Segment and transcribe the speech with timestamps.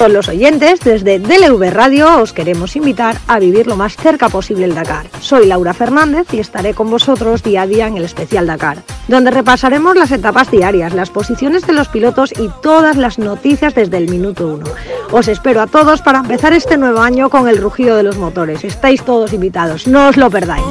[0.00, 4.64] todos los oyentes, desde DLV Radio os queremos invitar a vivir lo más cerca posible
[4.64, 5.04] el Dakar.
[5.20, 8.78] Soy Laura Fernández y estaré con vosotros día a día en el especial Dakar,
[9.08, 13.98] donde repasaremos las etapas diarias, las posiciones de los pilotos y todas las noticias desde
[13.98, 14.64] el minuto uno.
[15.12, 18.64] Os espero a todos para empezar este nuevo año con el rugido de los motores.
[18.64, 20.64] Estáis todos invitados, no os lo perdáis.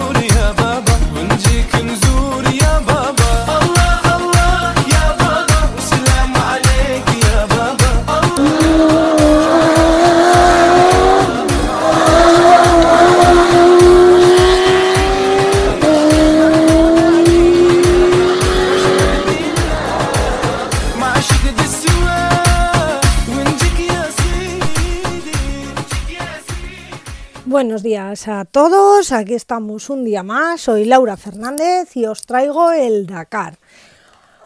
[27.49, 32.71] Buenos días a todos, aquí estamos un día más, soy Laura Fernández y os traigo
[32.71, 33.57] el Dakar.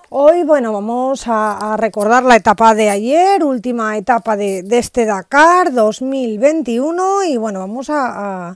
[0.10, 7.26] Hoy, bueno, vamos a, recordar la etapa de ayer, última etapa de, este Dakar 2021
[7.26, 8.56] y bueno, vamos a,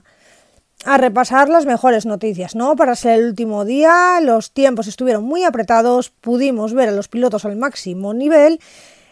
[0.86, 2.74] a, repasar las mejores noticias, ¿no?
[2.74, 7.44] Para ser el último día, los tiempos estuvieron muy apretados, pudimos ver a los pilotos
[7.44, 8.60] al máximo nivel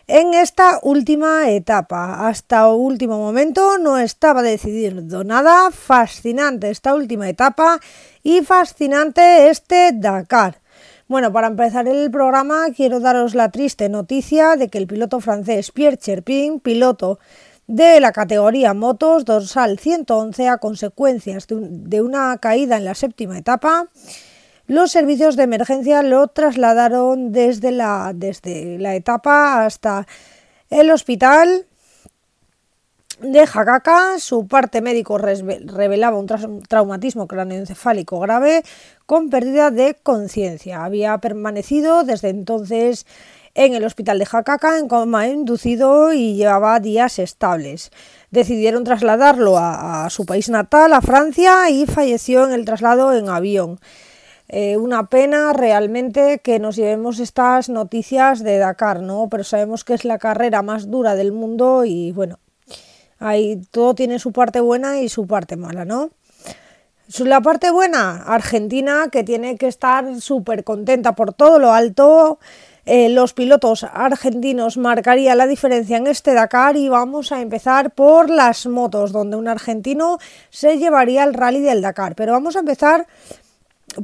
[0.07, 2.29] en esta última etapa.
[2.29, 5.71] Hasta último momento no estaba decidido nada.
[5.71, 7.81] Fascinante esta última etapa
[8.23, 10.61] y fascinante este Dakar.
[11.09, 15.71] Bueno, para empezar el programa quiero daros la triste noticia de que el piloto francés
[15.71, 17.19] Pierre Cherpin, piloto
[17.69, 23.89] de la categoría motos dorsal 111 a consecuencias de una caída en la séptima etapa,
[24.67, 30.07] los servicios de emergencia lo trasladaron desde la, desde la etapa hasta
[30.71, 31.67] el hospital
[33.21, 34.19] de Jacaca.
[34.19, 36.27] Su parte médico revelaba un
[36.69, 38.63] traumatismo craneoencefálico grave
[39.07, 40.85] con pérdida de conciencia.
[40.85, 43.07] Había permanecido desde entonces
[43.55, 47.91] en el hospital de Jacaca en coma inducido y llevaba días estables.
[48.31, 53.81] Decidieron trasladarlo a su país natal, a Francia, y falleció en el traslado en avión.
[54.49, 59.29] Eh, una pena realmente que nos llevemos estas noticias de Dakar, ¿no?
[59.29, 62.39] Pero sabemos que es la carrera más dura del mundo y bueno,
[63.19, 66.11] ahí todo tiene su parte buena y su parte mala, ¿no?
[67.21, 72.41] La parte buena, Argentina, que tiene que estar súper contenta por todo lo alto.
[72.85, 78.29] Eh, los pilotos argentinos marcarían la diferencia en este Dakar y vamos a empezar por
[78.29, 80.19] las motos, donde un argentino
[80.51, 82.17] se llevaría el rally del Dakar.
[82.17, 83.07] Pero vamos a empezar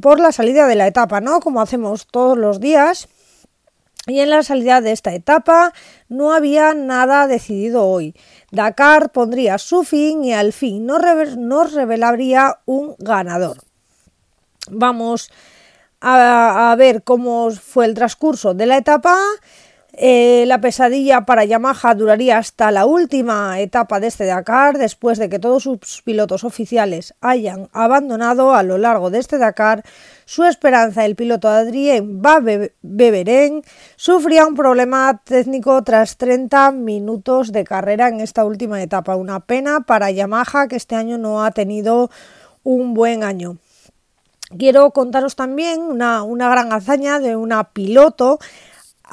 [0.01, 1.39] por la salida de la etapa, ¿no?
[1.39, 3.07] Como hacemos todos los días.
[4.05, 5.71] Y en la salida de esta etapa
[6.09, 8.15] no había nada decidido hoy.
[8.51, 13.57] Dakar pondría su fin y al fin nos, revelaría un ganador.
[14.69, 15.31] Vamos
[16.01, 19.17] a, ver cómo fue el transcurso de la etapa.
[19.95, 25.29] Eh, la pesadilla para Yamaha duraría hasta la última etapa de este Dakar, después de
[25.29, 29.83] que todos sus pilotos oficiales hayan abandonado a lo largo de este Dakar.
[30.25, 32.23] Su esperanza, el piloto Adrien
[32.81, 33.61] Beberen,
[33.95, 39.15] sufría un problema técnico tras 30 minutos de carrera en esta última etapa.
[39.15, 42.09] Una pena para Yamaha que este año no ha tenido
[42.63, 43.57] un buen año.
[44.57, 48.39] Quiero contaros también una, una gran hazaña de una piloto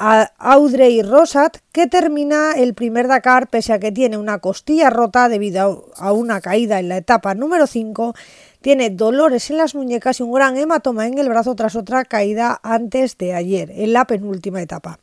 [0.03, 5.29] a Audrey Rosat, que termina el primer Dakar pese a que tiene una costilla rota
[5.29, 8.15] debido a una caída en la etapa número 5,
[8.61, 12.59] tiene dolores en las muñecas y un gran hematoma en el brazo tras otra caída
[12.63, 14.97] antes de ayer, en la penúltima etapa.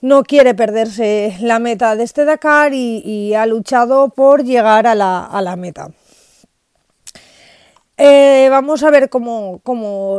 [0.00, 5.56] No quiere perderse la meta de este Dakar y, ha luchado por llegar a la
[5.56, 5.90] meta.
[8.02, 9.60] Eh, vamos a ver cómo,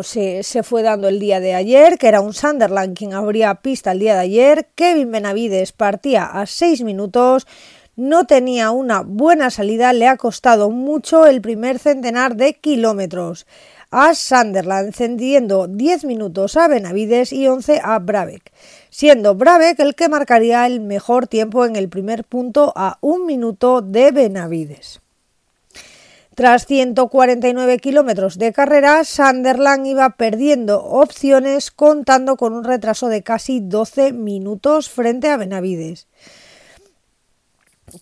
[0.04, 3.98] se, fue dando el día de ayer, que era un Sunderland quien abría pista el
[3.98, 4.68] día de ayer.
[4.76, 7.48] Kevin Benavides partía a 6 minutos,
[7.96, 13.48] no tenía una buena salida, le ha costado mucho el primer centenar de kilómetros.
[13.90, 18.52] A Sunderland encendiendo 10 minutos a Benavides y 11 a Brabeck,
[18.92, 23.82] siendo Brabeck el que marcaría el mejor tiempo en el primer punto a un minuto
[23.82, 25.01] de Benavides.
[26.42, 33.60] Tras 149 kilómetros de carrera, Sunderland iba perdiendo opciones contando con un retraso de casi
[33.60, 36.08] 12 minutos frente a Benavides,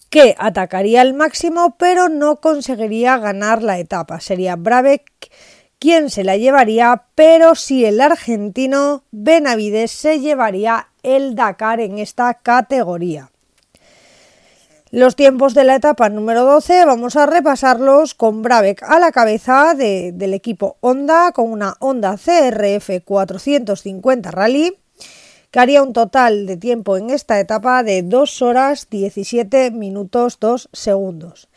[0.10, 4.22] que atacaría al máximo pero no conseguiría ganar la etapa.
[4.22, 5.12] Sería Brabeck
[5.78, 12.36] quien se la llevaría, pero si el argentino Benavides se llevaría el Dakar en esta
[12.36, 13.29] categoría.
[14.92, 19.76] Los tiempos de la etapa número 12 vamos a repasarlos con Brabeck a la cabeza
[19.76, 24.76] del equipo Honda con una Honda CRF 450 Rally
[25.52, 30.70] que haría un total de tiempo en esta etapa de 2 horas 17 minutos 2
[30.74, 31.50] segundos.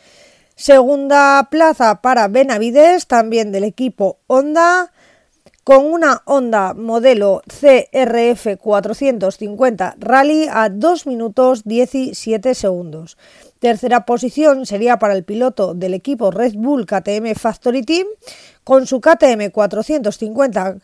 [0.55, 4.92] Segunda plaza para Benavides, también del equipo Honda,
[5.63, 13.17] con una Honda modelo CRF 450 Rally a 2 minutos 17 segundos.
[13.59, 18.07] Tercera posición sería para el piloto del equipo Red Bull KTM Factory Team
[18.63, 20.77] con su KTM 450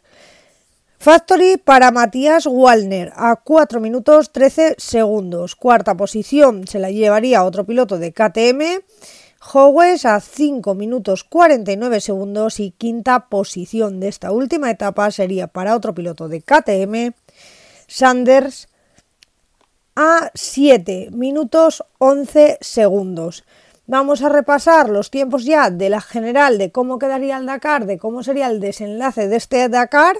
[1.01, 5.55] Factory para Matías Wallner a 4 minutos 13 segundos.
[5.55, 8.83] Cuarta posición se la llevaría otro piloto de KTM,
[9.41, 15.75] Howes a 5 minutos 49 segundos y quinta posición de esta última etapa sería para
[15.75, 17.13] otro piloto de KTM,
[17.87, 18.67] Sanders
[19.95, 23.45] a 7 minutos 11 segundos.
[23.87, 27.97] Vamos a repasar los tiempos ya de la general de cómo quedaría el Dakar, de
[27.97, 30.19] cómo sería el desenlace de este Dakar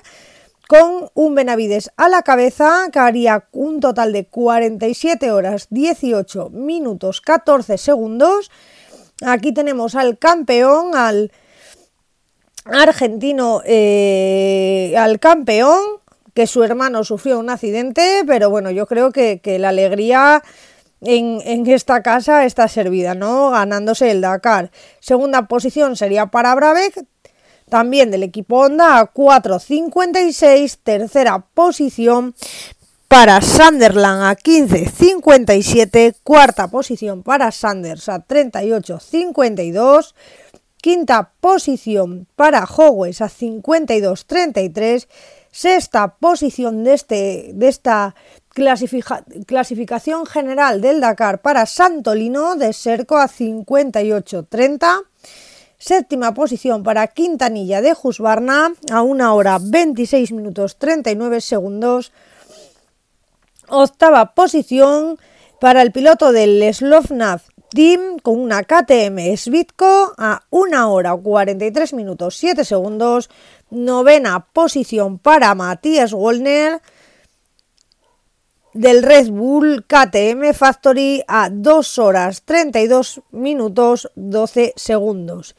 [0.68, 7.22] con un Benavides a la cabeza que haría un total de 47 horas 18 minutos
[7.22, 8.50] 14 segundos.
[9.26, 11.32] Aquí tenemos al campeón, al
[12.66, 15.82] argentino, eh, al campeón,
[16.34, 20.42] que su hermano sufrió un accidente, pero bueno, yo creo que, la alegría
[21.02, 23.52] en, en, esta casa está servida, ¿no?
[23.52, 24.72] Ganándose el Dakar.
[25.00, 27.06] Segunda posición sería para Brabeck,
[27.70, 32.36] también del equipo Honda a 4.56, tercera posición
[33.10, 40.14] para Sunderland a 15.57, cuarta posición para Sanders a 38.52,
[40.78, 45.08] quinta posición para Howes a 52.33,
[45.52, 48.14] sexta posición de, este, de esta
[49.48, 55.06] clasificación general del Dakar para Santolino de Serco a 58.30,
[55.82, 62.12] Séptima posición para Quintanilla de Husqvarna a 1 hora 26 minutos 39 segundos.
[63.70, 65.18] Octava posición
[65.60, 72.36] para el piloto del Slovnav Team con una KTM Svitko a 1 hora 43 minutos
[72.38, 73.30] 7 segundos.
[73.70, 76.82] Novena posición para Matías Wollner
[78.74, 85.56] del Red Bull KTM Factory a 2 horas 32 minutos 12 segundos.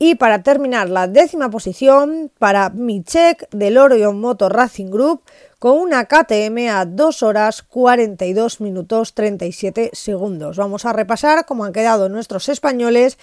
[0.00, 5.22] Y para terminar, la décima posición para Michek del Orion Motor Racing Group
[5.58, 10.56] con una KTM a 2 horas 42 minutos 37 segundos.
[10.56, 13.18] Vamos a repasar cómo han quedado nuestros españoles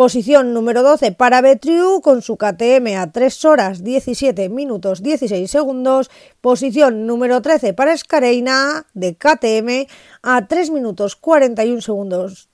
[0.00, 6.10] Posición número 12 para Betriu con su KTM a 3 horas 17 minutos 16 segundos.
[6.40, 9.92] Posición número 13 para Escareina de KTM
[10.22, 12.48] a 3 minutos 41 segundos.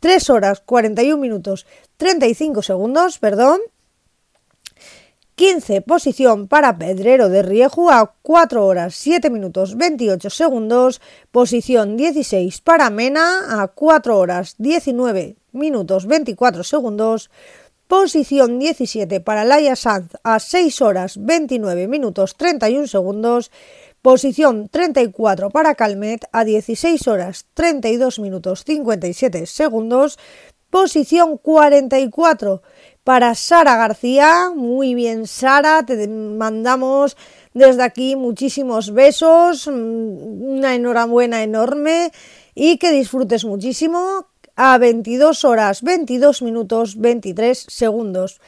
[0.00, 1.66] 3 horas 41 minutos
[1.96, 3.60] 35 segundos, perdón.
[5.36, 11.02] 15 posición para Pedrero de Rieju a 4 horas 7 minutos 28 segundos.
[11.30, 17.30] Posición 16 para Mena a 4 horas 19 minutos 24 segundos.
[17.86, 23.50] Posición 17 para Laia Sanz a 6 horas 29 minutos 31 segundos.
[24.06, 30.16] Posición 34 para Calmet a 16 horas 32 minutos 57 segundos.
[30.70, 32.62] Posición 44
[33.02, 34.52] para Sara García.
[34.54, 37.16] Muy bien, Sara, te mandamos
[37.52, 42.12] desde aquí muchísimos besos, mm, una enhorabuena enorme
[42.54, 48.40] y que disfrutes muchísimo a 22 horas 22 minutos 23 segundos.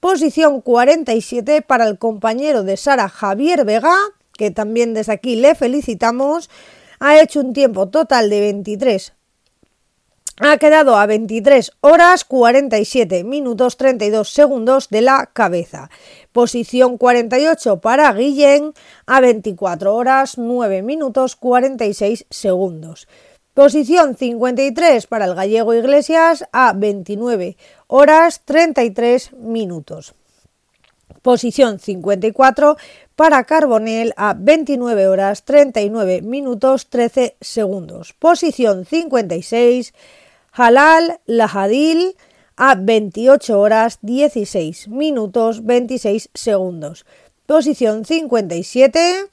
[0.00, 3.94] Posición 47 para el compañero de Sara Javier Vega,
[4.36, 6.50] que también desde aquí le felicitamos.
[7.00, 9.12] Ha hecho un tiempo total de 23
[10.40, 15.90] ha quedado a 23 horas 47 minutos 32 segundos de la cabeza.
[16.32, 18.72] Posición 48 para Guillén
[19.06, 23.08] a 24 horas 9 minutos 46 segundos.
[23.54, 30.14] Posición 53 para el gallego Iglesias a 29 horas 33 minutos.
[31.20, 32.76] Posición 54
[33.16, 38.14] para Carbonel a 29 horas 39 minutos 13 segundos.
[38.14, 39.92] Posición 56
[40.52, 42.16] Halal Lahadil
[42.56, 47.06] a 28 horas 16 minutos 26 segundos.
[47.46, 49.28] Posición 57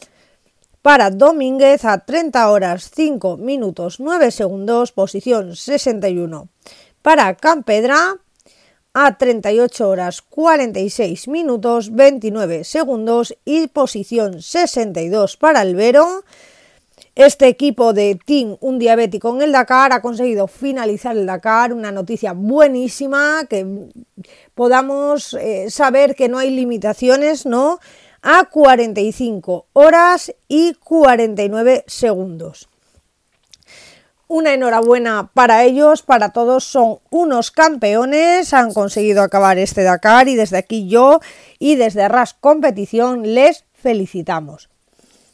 [0.81, 4.91] para Domínguez a 30 horas 5 minutos 9 segundos.
[4.91, 6.49] Posición 61
[7.01, 8.17] para Campedra
[8.93, 16.23] a 38 horas 46 minutos 29 segundos y posición 62 para Albero
[17.15, 21.91] este equipo de Team Un Diabético en el Dakar ha conseguido finalizar el Dakar, una
[21.91, 23.89] noticia buenísima, que
[24.55, 27.79] podamos eh, saber que no hay limitaciones, ¿no?
[28.21, 32.68] a 45 horas y 49 segundos.
[34.31, 40.35] Una enhorabuena para ellos, para todos, son unos campeones, han conseguido acabar este Dakar y
[40.35, 41.19] desde aquí yo
[41.57, 44.69] y desde RAS Competición les felicitamos.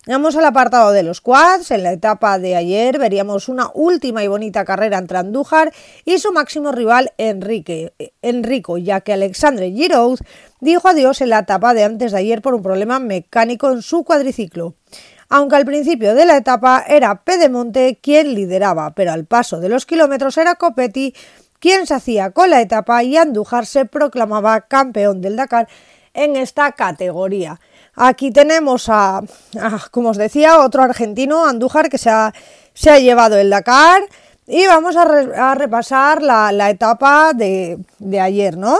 [0.07, 1.71] Vamos al apartado de los quads.
[1.71, 5.73] En la etapa de ayer veríamos una última y bonita carrera entre Andújar
[6.05, 10.19] y su máximo rival Enrique, Enrico, ya que Alexandre Giroud
[10.61, 14.05] dijo adiós en la etapa de antes de ayer por un problema mecánico en su
[14.05, 14.75] cuadriciclo.
[15.29, 19.85] Aunque al principio de la etapa era Pedemonte quien lideraba, pero al paso de los
[19.85, 21.13] kilómetros era Copetti
[21.59, 25.67] quien se hacía con la etapa y Andújar se proclamaba campeón del Dakar
[26.13, 27.59] en esta categoría.
[27.95, 29.21] Aquí tenemos a,
[29.91, 32.33] como os decía, otro argentino, Andújar, que se ha,
[32.73, 34.03] se ha llevado el Dakar.
[34.47, 38.77] Y vamos a, repasar la, etapa de, de, ayer, ¿no?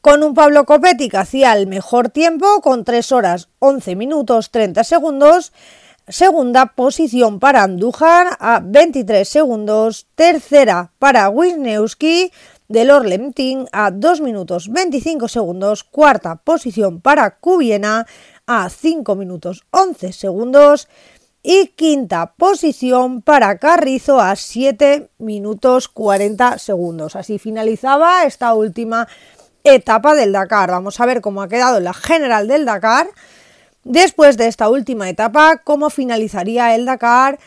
[0.00, 4.82] Con un Pablo Copetti que hacía el mejor tiempo, con 3 horas 11 minutos 30
[4.82, 5.52] segundos.
[6.08, 10.06] Segunda posición para Andújar a 23 segundos.
[10.14, 12.32] Tercera para Wisniewski
[12.66, 18.06] del Orlemtin a 2 minutos 25 segundos, cuarta posición para Cubiena
[18.46, 20.88] a 5 minutos 11 segundos
[21.42, 27.16] y quinta posición para Carrizo a 7 minutos 40 segundos.
[27.16, 29.06] Así finalizaba esta última
[29.64, 30.70] etapa del Dakar.
[30.70, 33.08] Vamos a ver cómo ha quedado la general del Dakar.
[33.84, 37.38] Después de esta última etapa, cómo finalizaría el Dakar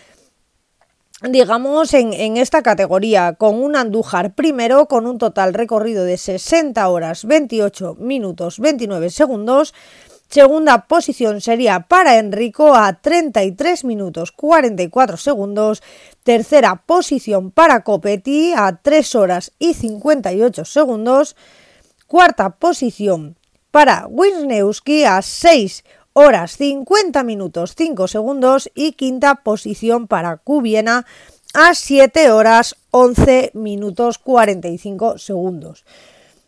[1.30, 7.26] digamos, en, esta categoría, con un Andújar primero con un total recorrido de 60 horas
[7.26, 9.74] 28 minutos 29 segundos.
[10.30, 15.84] Segunda posición sería para Enrico a 33 minutos 44 segundos.
[16.24, 21.36] Tercera posición para Copetti a 3 horas y 58 segundos.
[22.08, 23.38] Cuarta posición
[23.72, 25.84] para Wisniewski a 6
[26.14, 31.06] horas 50 minutos 5 segundos y quinta posición para Cubiena
[31.54, 35.86] a 7 horas 11 minutos 45 segundos.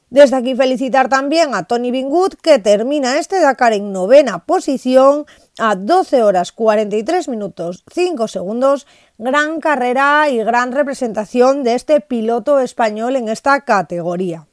[0.09, 5.25] Desde aquí felicitar también a Tony Bingood que termina este Dakar en novena posición
[5.57, 8.85] a 12 horas 43 minutos 5 segundos.
[9.17, 14.47] Gran carrera y gran representación de este piloto español en esta categoría.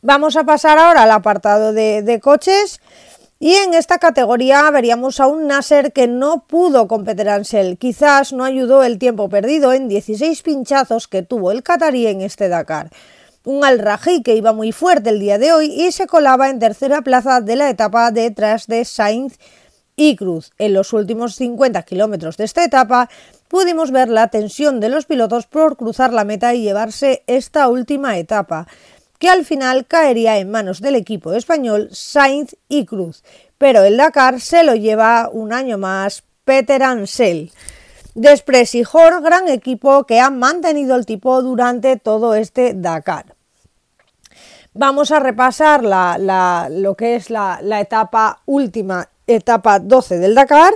[0.00, 2.80] Vamos a pasar ahora al apartado de, coches.
[3.40, 7.78] Y en esta categoría veríamos a un Nasser que no pudo competir Ansel.
[7.78, 12.48] Quizás no ayudó el tiempo perdido en 16 pinchazos que tuvo el Qatarí en este
[12.48, 12.90] Dakar.
[13.44, 13.82] Un al
[14.24, 17.56] que iba muy fuerte el día de hoy y se colaba en tercera plaza de
[17.56, 19.38] la etapa detrás de Sainz
[19.96, 20.50] y Cruz.
[20.58, 23.08] En los últimos 50 kilómetros de esta etapa
[23.48, 28.18] pudimos ver la tensión de los pilotos por cruzar la meta y llevarse esta última
[28.18, 28.66] etapa
[29.18, 33.24] que al final caería en manos del equipo español Sainz y Cruz,
[33.58, 37.52] pero el Dakar se lo lleva un año más Peter Ansel.
[38.92, 43.36] Hor, gran equipo que ha mantenido el tipo durante todo este Dakar.
[44.74, 50.72] Vamos a repasar lo que es la, la etapa última, etapa 12 del Dakar,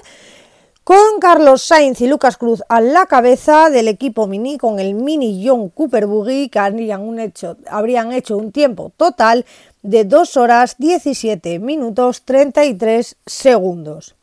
[0.84, 5.46] con Carlos Sainz y Lucas Cruz a la cabeza del equipo Mini, con el Mini
[5.46, 9.46] John Cooper Buggy, que habrían hecho, un tiempo total
[9.82, 14.16] de 2 horas 17 minutos 33 segundos.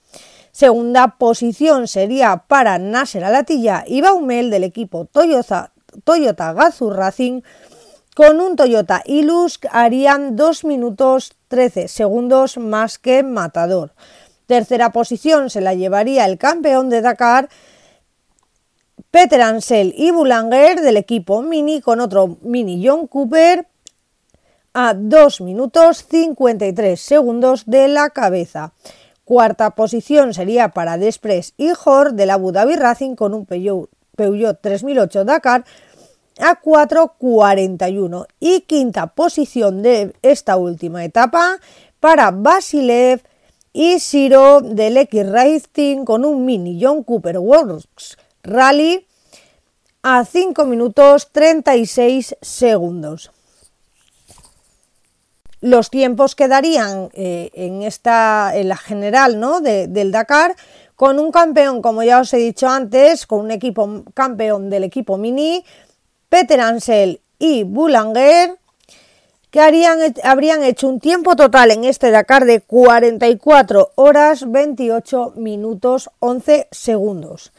[0.52, 5.72] Segunda posición sería para Nasser Alatilla y Baumel del equipo Toyota,
[6.04, 7.42] Toyota Racing.
[8.16, 13.94] Con un Toyota Ilus harían 2 minutos 13 segundos más que Matador.
[14.50, 17.50] Tercera posición se la llevaría el campeón de Dakar,
[19.12, 23.68] Peter Ansel y Boulanger del equipo Mini con otro Mini John Cooper
[24.74, 28.74] a 2 minutos 53 segundos de la cabeza.
[29.24, 34.60] Cuarta posición sería para Despres y Jor del Abu Dhabi Racing con un Peugeot, Peugeot
[34.60, 35.64] 3008 Dakar
[36.40, 41.60] a 4.41 y quinta posición de esta última etapa
[42.00, 43.22] para Basilev
[43.74, 49.06] y Siro del X Racing con un mini John Cooper Works Rally
[50.02, 53.32] a 5 minutos 36 segundos.
[55.62, 59.60] Los tiempos quedarían eh, en, esta, en la general ¿no?
[59.60, 60.56] del Dakar
[60.96, 65.18] con un campeón, como ya os he dicho antes, con un equipo campeón del equipo
[65.18, 65.64] mini,
[66.30, 68.59] Peter Ansel y Boulanger,
[69.52, 76.68] que habrían hecho un tiempo total en este Dakar de 44 horas 28 minutos 11
[76.70, 77.52] segundos,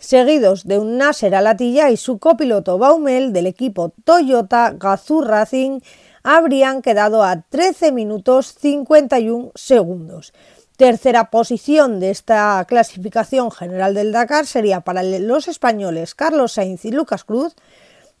[0.00, 5.80] seguidos de un Nasser Alatilla y su copiloto Baumel del equipo Toyota Gazoo Racing
[6.24, 10.32] habrían quedado a 13 minutos 51 segundos.
[10.76, 16.90] Tercera posición de esta clasificación general del Dakar sería para los españoles Carlos Sainz y
[16.90, 17.54] Lucas Cruz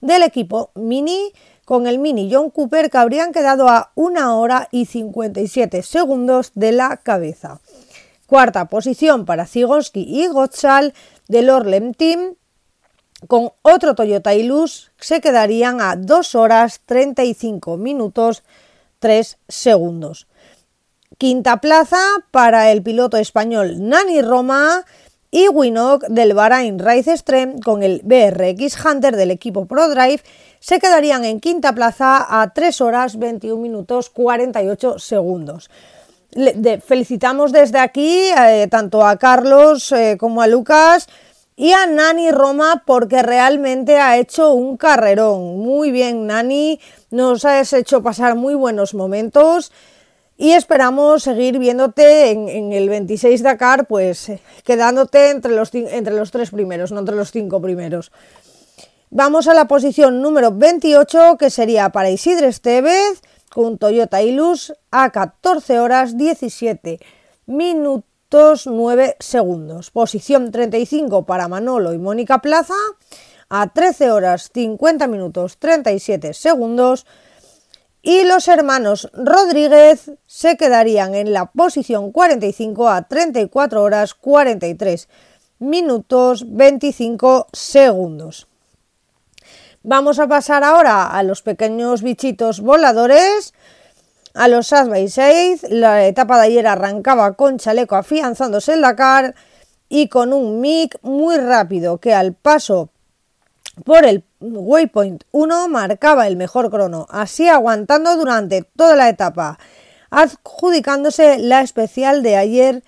[0.00, 1.32] del equipo Mini
[1.64, 6.72] con el Mini John Cooper que habrían quedado a 1 hora y 57 segundos de
[6.72, 7.60] la cabeza.
[8.26, 10.94] Cuarta posición para Zigorski y Gottsal
[11.28, 12.34] del Orlem Team
[13.28, 18.42] con otro Toyota Ilus se quedarían a 2 horas 35 minutos
[18.98, 20.26] 3 segundos.
[21.18, 24.84] Quinta plaza para el piloto español Nani Roma
[25.34, 30.22] y Winnock del Bahrain Race Extreme con el BRX Hunter del equipo ProDrive
[30.60, 35.70] se quedarían en quinta plaza a 3 horas 21 minutos 48 segundos.
[36.84, 41.08] felicitamos desde aquí eh, tanto a Carlos eh, como a Lucas
[41.56, 45.58] y a Nani Roma porque realmente ha hecho un carrerón.
[45.58, 46.78] Muy bien, Nani,
[47.10, 49.72] nos has hecho pasar muy buenos momentos
[50.42, 56.32] y esperamos seguir viéndote en, el 26 Dakar, pues eh, quedándote entre los, entre los
[56.32, 58.10] tres primeros, no entre los cinco primeros.
[59.10, 65.10] Vamos a la posición número 28, que sería para Isidre Estevez, con Toyota Ilus a
[65.10, 66.98] 14 horas 17
[67.46, 69.92] minutos 9 segundos.
[69.92, 72.74] Posición 35 para Manolo y Mónica Plaza
[73.48, 77.06] a 13 horas 50 minutos 37 segundos
[78.02, 85.08] y los hermanos Rodríguez se quedarían en la posición 45 a 34 horas 43
[85.60, 88.48] minutos 25 segundos.
[89.84, 93.54] Vamos a pasar ahora a los pequeños bichitos voladores,
[94.34, 95.08] a los South by
[95.70, 99.34] La etapa de ayer arrancaba con chaleco afianzándose el Dakar
[99.88, 102.90] y con un mic muy rápido que al paso
[103.84, 109.58] por el Waypoint 1 marcaba el mejor crono, así aguantando durante toda la etapa,
[110.10, 112.82] adjudicándose la especial de ayer,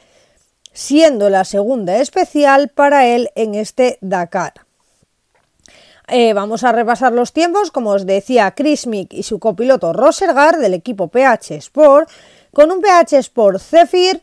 [0.72, 4.54] siendo la segunda especial para él en este Dakar.
[6.08, 10.58] Eh, vamos a repasar los tiempos, como os decía Chris Mick y su copiloto Rosergar
[10.58, 12.10] del equipo PH Sport,
[12.52, 14.20] con un PH Sport Zephyr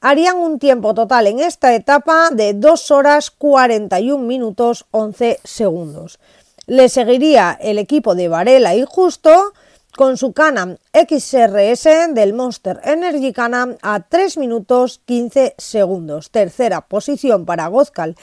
[0.00, 6.18] harían un tiempo total en esta etapa de 2 horas 41 minutos 11 segundos.
[6.66, 9.52] Le seguiría el equipo de Varela y Justo
[9.96, 16.30] con su Canam XRS del Monster Energy Canam a 3 minutos 15 segundos.
[16.30, 18.16] Tercera posición para Gozcal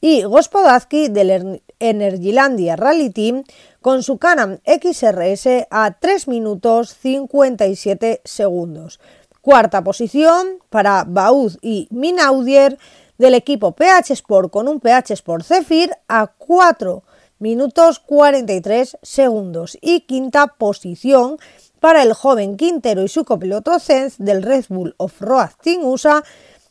[0.00, 3.44] y Gospodazki del Energylandia Rally Team
[3.80, 8.98] con su Canam XRS a 3 minutos 57 segundos.
[9.42, 12.78] Cuarta posición para Baud y Minaudier
[13.18, 17.02] del equipo PH Sport con un PH Sport Zephyr a 4
[17.40, 19.76] minutos 43 segundos.
[19.80, 21.38] Y quinta posición
[21.80, 26.22] para el joven Quintero y su copiloto Zenz del Red Bull Off-Road Team USA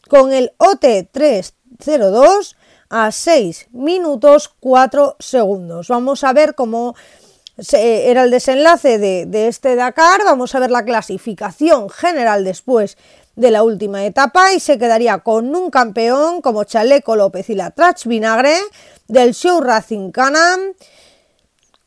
[0.08, 2.56] con el OT302
[2.90, 5.90] a 6 minutos 4 segundos.
[5.90, 6.96] Vamos a ver cómo
[7.72, 10.22] era el desenlace de, este Dakar.
[10.26, 12.98] Vamos a ver la clasificación general después
[13.36, 17.72] de la última etapa y se quedaría con un campeón como Chaleco López y la
[17.72, 18.56] Trach Vinagre
[19.08, 20.60] del Show Racing Canam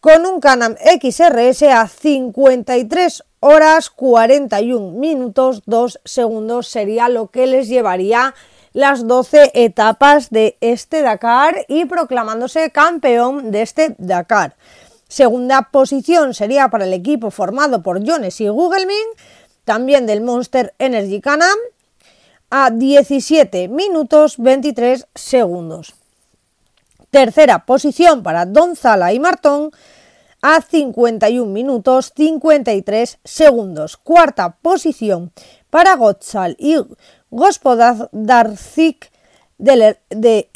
[0.00, 7.68] con un Canam XRS a 53 horas 41 minutos 2 segundos sería lo que les
[7.68, 8.34] llevaría
[8.72, 14.56] las 12 etapas de este Dakar y proclamándose campeón de este Dakar.
[15.14, 19.06] Segunda posición sería para el equipo formado por Jones y Googlemin,
[19.64, 21.56] también del Monster Energy Canam,
[22.50, 25.94] a 17 minutos 23 segundos.
[27.10, 29.70] Tercera posición para Donzala y Martón
[30.42, 33.96] a 51 minutos 53 segundos.
[33.96, 35.30] Cuarta posición
[35.70, 36.74] para Gotzal y
[39.58, 40.48] Gospodarzik de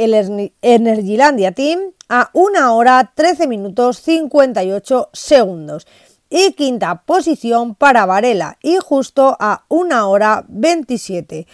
[0.62, 5.86] Energylandia Team a 1 hora 13 minutos 58 segundos.
[6.30, 11.46] Y quinta posición para Varela y justo a 1 hora 27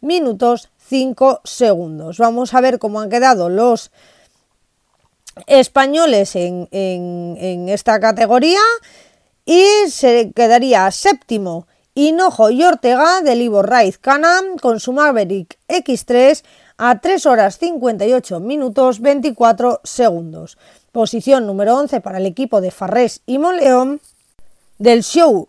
[0.00, 2.18] minutos 5 segundos.
[2.18, 3.90] Vamos a ver cómo han quedado los
[5.46, 6.68] españoles en,
[7.68, 8.60] esta categoría
[9.44, 16.42] y se quedaría séptimo Hinojo y Ortega del Ivo Raiz Canam con su Maverick X3
[16.78, 20.58] a 3 horas 58 minutos 24 segundos.
[20.92, 24.00] Posición número 11 para el equipo de Farrés y Monleón
[24.78, 25.48] del show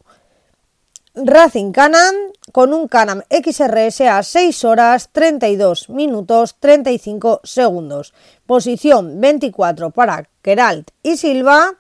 [1.16, 2.16] Racing Canam
[2.52, 8.14] con un Canam XRS a 6 horas 32 minutos 35 segundos.
[8.46, 11.78] Posición 24 para Keralt y Silva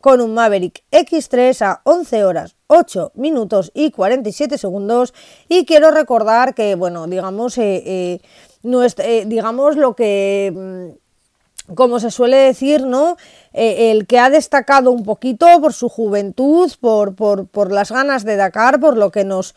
[0.00, 5.12] con un Maverick X3 a 11 horas 8 minutos y 47 segundos.
[5.48, 8.20] Y quiero recordar que, bueno, digamos, eh, eh,
[8.62, 13.16] eh, digamos lo que mm, como se suele decir, ¿no?
[13.52, 18.80] el que ha destacado un poquito por su juventud, por, por, las ganas de Dakar,
[18.80, 19.54] por lo que nos,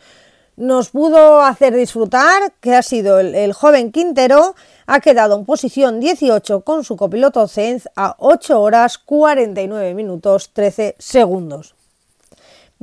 [0.56, 4.54] nos pudo hacer disfrutar, que ha sido el, joven Quintero,
[4.86, 10.96] ha quedado en posición 18 con su copiloto Zenz a 8 horas 49 minutos 13
[10.98, 11.74] segundos.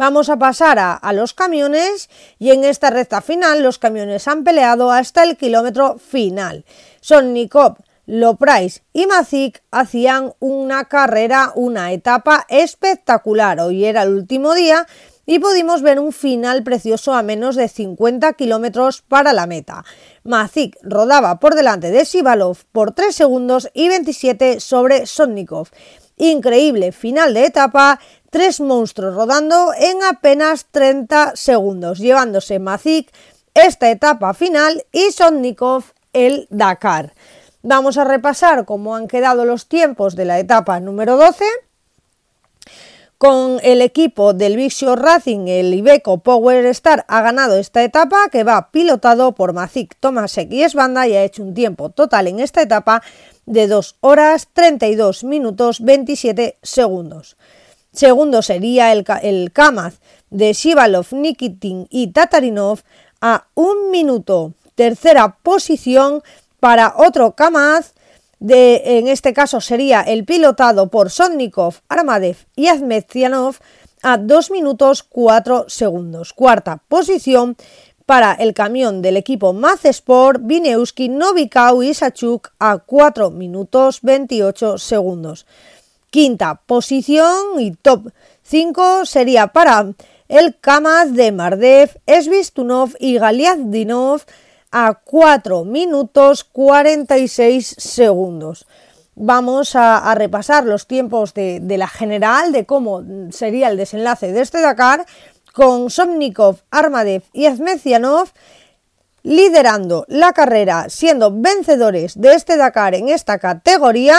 [0.01, 2.09] Vamos a pasar a, los camiones
[2.39, 6.65] y en esta recta final los camiones han peleado hasta el kilómetro final.
[7.01, 13.59] Son Nikop, Loprice y Mazik hacían una carrera, una etapa espectacular.
[13.59, 14.87] Hoy era el último día
[15.27, 19.85] y pudimos ver un final precioso a menos de 50 kilómetros para la meta.
[20.23, 25.69] Mazik rodaba por delante de Sivalov por 3 segundos y 27 sobre Sonnikov.
[26.17, 27.99] Increíble final de etapa,
[28.31, 33.11] tres monstruos rodando en apenas 30 segundos, llevándose Mazik
[33.53, 37.13] esta etapa final y Sonnikov el Dakar.
[37.61, 41.45] Vamos a repasar cómo han quedado los tiempos de la etapa número 12
[43.21, 48.43] con el equipo del Vixio Racing, el Ibeco Power Star ha ganado esta etapa que
[48.43, 52.63] va pilotado por Mazik Tomasek y Esbanda y ha hecho un tiempo total en esta
[52.63, 53.03] etapa
[53.45, 57.37] de 2 horas 32 minutos 27 segundos.
[57.93, 59.99] Segundo sería el, Kamaz
[60.29, 62.79] de Shivalov, Nikitin y Tatarinov
[63.19, 64.53] a un minuto.
[64.75, 66.23] Tercera posición
[66.61, 67.93] para otro Kamaz
[68.39, 73.57] de, en este caso sería el pilotado por Sonnikov, Armadev y Azmetzianov
[74.01, 76.31] a 2 minutos 4 segundos.
[76.31, 77.57] Cuarta posición
[78.05, 85.45] para el camión del equipo Mazesport, Vineuski, Novikau y Sachuk a 4 minutos 28 segundos.
[86.11, 88.11] Quinta posición y top
[88.43, 89.93] 5 sería para
[90.27, 94.21] el Kamaz de Mardev, Esvistunov y Galiazdinov
[94.71, 98.67] a 4 minutos 46 segundos.
[99.15, 104.59] Vamos a, repasar los tiempos de, la general, de cómo sería el desenlace de este
[104.59, 105.05] Dakar,
[105.53, 108.33] con Somnikov, Armadev y Azmecianov
[109.23, 114.17] liderando la carrera, siendo vencedores de este Dakar en esta categoría,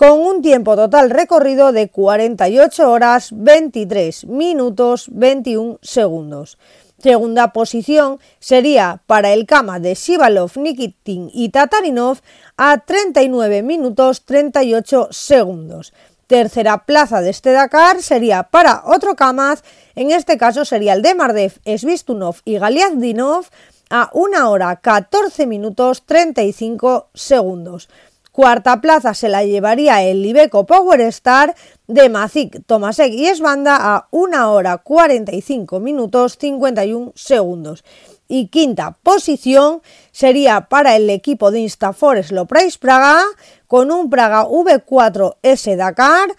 [0.00, 6.56] con un tiempo total recorrido de 48 horas 23 minutos 21 segundos.
[6.96, 12.20] Segunda posición sería para el Kama de Shivalov, Nikitin y Tatarinov
[12.56, 15.92] a 39 minutos 38 segundos.
[16.26, 19.62] Tercera plaza de este Dakar sería para otro Kamaz,
[19.96, 23.44] en este caso sería el de Mardev, Svistunov y Galiazdinov
[23.90, 27.90] a 1 hora 14 minutos 35 segundos.
[28.32, 31.54] Cuarta plaza se la llevaría el Ibeco Power Star
[31.88, 37.84] de Mazik, Tomasek y Esbanda a 1 hora 45 minutos 51 segundos.
[38.28, 43.24] Y quinta posición sería para el equipo de Instafor Loprice Praga
[43.66, 46.30] con un Praga V4S Dakar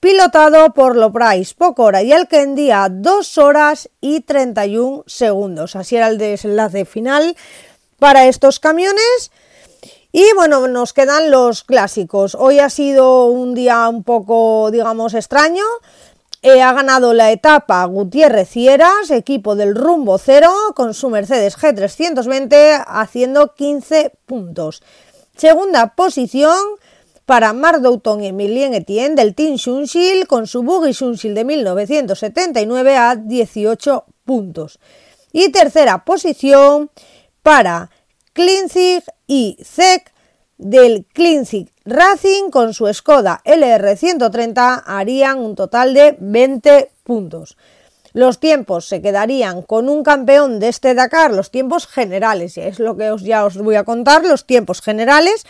[0.00, 5.76] pilotado por Loprice Pocora y el que a 2 horas y 31 segundos.
[5.76, 7.36] Así era el desenlace final
[7.98, 9.30] para estos camiones.
[10.12, 12.34] Y bueno, nos quedan los clásicos.
[12.34, 15.64] Hoy ha sido un día un poco, digamos, extraño.
[16.42, 22.84] Eh, ha ganado la etapa Gutiérrez Cieras, equipo del rumbo cero, con su Mercedes G320
[22.86, 24.82] haciendo 15 puntos.
[25.34, 26.58] Segunda posición
[27.24, 32.96] para Mark Doughton y Emilien Etienne del Team Shunshil con su Buggy Shunshil de 1979
[32.96, 34.78] a 18 puntos.
[35.32, 36.90] Y tercera posición
[37.42, 37.90] para
[38.32, 40.12] Klinzig y Zek
[40.56, 47.58] del Klinzig Racing con su Skoda LR130 harían un total de 20 puntos.
[48.14, 52.96] Los tiempos se quedarían con un campeón de este Dakar, los tiempos generales, es lo
[52.96, 55.44] que os, ya os voy a contar, los tiempos generales.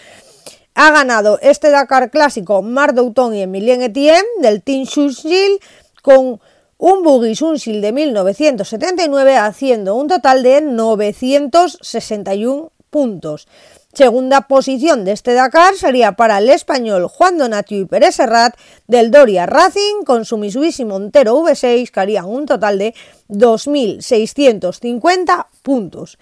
[0.75, 5.61] Ha ganado este Dakar clásico Marc Douton y Emilien Etienne del Team Shunshil
[6.03, 6.41] con
[6.85, 13.49] un Buggy Sunsil de 1979 haciendo un total de 961 puntos.
[13.95, 18.55] Segunda posición de este Dakar sería para el español Juan Donatio y Pérez Serrat
[18.87, 22.95] del Doria Racing con su Mitsubishi Montero V6 que harían un total de
[23.29, 26.19] 2.650 puntos.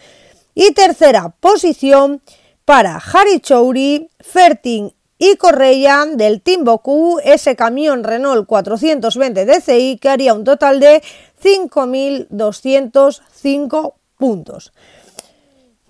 [0.54, 2.22] Y tercera posición
[2.64, 10.32] para Harry Chouri, Fertin y Correia del Timboku, ese camión Renault 420 DCI que haría
[10.34, 11.02] un total de
[11.42, 14.72] 5.205 puntos.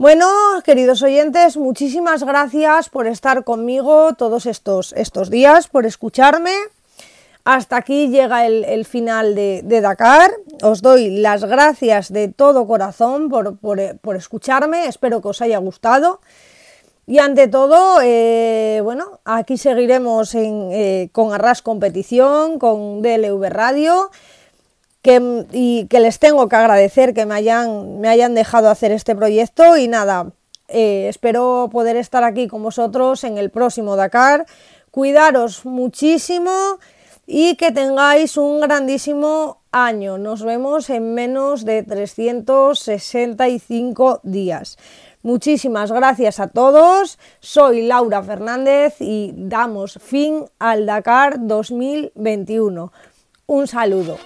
[0.01, 0.27] Bueno,
[0.65, 6.55] queridos oyentes, muchísimas gracias por estar conmigo todos estos, estos días, por escucharme.
[7.45, 10.31] Hasta aquí llega el, final de, Dakar.
[10.63, 14.87] Os doy las gracias de todo corazón por, escucharme.
[14.87, 16.23] Espero que os haya gustado.
[17.07, 24.11] Y ante todo, eh, bueno, aquí seguiremos eh, con Arras Competición, con DLV Radio.
[25.03, 29.77] Y que les tengo que agradecer que me hayan, me hayan dejado hacer este proyecto
[29.77, 30.33] y nada,
[30.69, 34.45] eh, espero poder estar aquí con vosotros en el próximo Dakar.
[34.91, 36.51] Cuidaros muchísimo
[37.27, 40.19] y que tengáis un grandísimo año.
[40.19, 44.77] Nos vemos en menos de 365 días.
[45.23, 47.19] Muchísimas gracias a todos.
[47.41, 52.91] Soy Laura Fernández y damos fin al Dakar 2021.
[53.47, 54.17] Un saludo.